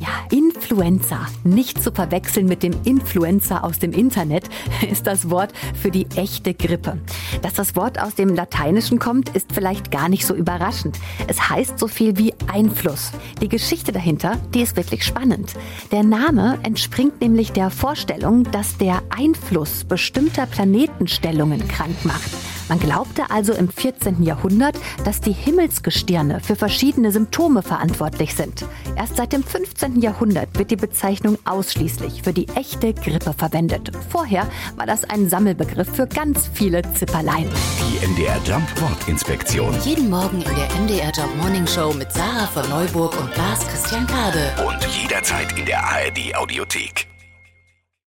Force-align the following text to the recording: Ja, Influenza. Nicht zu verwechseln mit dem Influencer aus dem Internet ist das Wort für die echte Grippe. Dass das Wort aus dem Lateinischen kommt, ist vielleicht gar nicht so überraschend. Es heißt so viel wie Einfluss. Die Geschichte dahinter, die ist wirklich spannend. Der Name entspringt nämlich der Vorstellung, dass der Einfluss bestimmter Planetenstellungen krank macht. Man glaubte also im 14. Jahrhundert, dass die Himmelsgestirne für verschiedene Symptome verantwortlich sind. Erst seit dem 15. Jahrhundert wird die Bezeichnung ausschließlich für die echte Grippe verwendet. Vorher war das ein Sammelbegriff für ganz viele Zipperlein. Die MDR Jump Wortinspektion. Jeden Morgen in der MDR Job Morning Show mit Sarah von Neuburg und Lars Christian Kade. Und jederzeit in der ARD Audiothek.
Ja, 0.00 0.08
Influenza. 0.30 1.26
Nicht 1.44 1.82
zu 1.82 1.92
verwechseln 1.92 2.46
mit 2.46 2.62
dem 2.62 2.74
Influencer 2.84 3.64
aus 3.64 3.78
dem 3.78 3.92
Internet 3.92 4.44
ist 4.90 5.06
das 5.06 5.30
Wort 5.30 5.52
für 5.80 5.90
die 5.90 6.06
echte 6.16 6.54
Grippe. 6.54 6.98
Dass 7.42 7.54
das 7.54 7.76
Wort 7.76 8.00
aus 8.00 8.14
dem 8.14 8.34
Lateinischen 8.34 8.98
kommt, 8.98 9.30
ist 9.30 9.52
vielleicht 9.52 9.90
gar 9.90 10.08
nicht 10.08 10.26
so 10.26 10.34
überraschend. 10.34 10.98
Es 11.28 11.48
heißt 11.48 11.78
so 11.78 11.86
viel 11.86 12.18
wie 12.18 12.34
Einfluss. 12.52 13.12
Die 13.40 13.48
Geschichte 13.48 13.92
dahinter, 13.92 14.38
die 14.52 14.62
ist 14.62 14.76
wirklich 14.76 15.04
spannend. 15.04 15.54
Der 15.92 16.02
Name 16.02 16.58
entspringt 16.62 17.20
nämlich 17.20 17.52
der 17.52 17.70
Vorstellung, 17.70 18.44
dass 18.50 18.76
der 18.78 19.02
Einfluss 19.16 19.84
bestimmter 19.84 20.46
Planetenstellungen 20.46 21.66
krank 21.68 22.04
macht. 22.04 22.30
Man 22.68 22.78
glaubte 22.78 23.30
also 23.30 23.52
im 23.52 23.68
14. 23.68 24.22
Jahrhundert, 24.22 24.78
dass 25.04 25.20
die 25.20 25.32
Himmelsgestirne 25.32 26.40
für 26.40 26.56
verschiedene 26.56 27.12
Symptome 27.12 27.62
verantwortlich 27.62 28.34
sind. 28.34 28.64
Erst 28.96 29.16
seit 29.16 29.32
dem 29.32 29.42
15. 29.42 30.00
Jahrhundert 30.00 30.58
wird 30.58 30.70
die 30.70 30.76
Bezeichnung 30.76 31.38
ausschließlich 31.44 32.22
für 32.22 32.32
die 32.32 32.48
echte 32.48 32.94
Grippe 32.94 33.32
verwendet. 33.32 33.92
Vorher 34.08 34.46
war 34.76 34.86
das 34.86 35.04
ein 35.04 35.28
Sammelbegriff 35.28 35.88
für 35.94 36.06
ganz 36.06 36.48
viele 36.52 36.82
Zipperlein. 36.94 37.48
Die 37.80 38.06
MDR 38.06 38.40
Jump 38.44 38.80
Wortinspektion. 38.80 39.74
Jeden 39.84 40.10
Morgen 40.10 40.42
in 40.42 40.54
der 40.54 40.80
MDR 40.80 41.12
Job 41.12 41.34
Morning 41.36 41.66
Show 41.66 41.92
mit 41.92 42.12
Sarah 42.12 42.46
von 42.46 42.68
Neuburg 42.68 43.18
und 43.20 43.36
Lars 43.36 43.66
Christian 43.68 44.06
Kade. 44.06 44.52
Und 44.66 44.78
jederzeit 45.00 45.56
in 45.58 45.66
der 45.66 45.82
ARD 45.82 46.34
Audiothek. 46.34 47.13